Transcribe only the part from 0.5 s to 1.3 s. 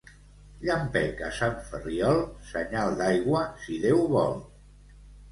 Llampec a